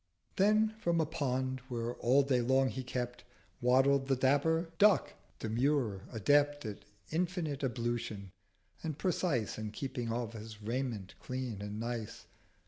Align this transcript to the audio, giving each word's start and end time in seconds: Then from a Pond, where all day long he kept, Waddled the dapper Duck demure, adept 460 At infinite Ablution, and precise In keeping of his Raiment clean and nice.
Then 0.37 0.73
from 0.79 0.99
a 0.99 1.05
Pond, 1.05 1.59
where 1.69 1.93
all 1.97 2.23
day 2.23 2.41
long 2.41 2.69
he 2.69 2.81
kept, 2.83 3.23
Waddled 3.61 4.07
the 4.07 4.15
dapper 4.15 4.71
Duck 4.79 5.13
demure, 5.37 6.05
adept 6.11 6.63
460 6.63 6.69
At 6.71 7.13
infinite 7.21 7.63
Ablution, 7.63 8.31
and 8.81 8.97
precise 8.97 9.59
In 9.59 9.69
keeping 9.69 10.11
of 10.11 10.33
his 10.33 10.59
Raiment 10.59 11.13
clean 11.19 11.61
and 11.61 11.79
nice. 11.79 12.25